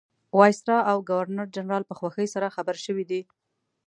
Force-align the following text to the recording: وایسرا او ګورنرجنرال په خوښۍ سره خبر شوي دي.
وایسرا 0.37 0.77
او 0.91 0.97
ګورنرجنرال 1.09 1.83
په 1.87 1.93
خوښۍ 1.99 2.27
سره 2.33 2.53
خبر 2.55 2.75
شوي 2.85 3.05
دي. 3.11 3.21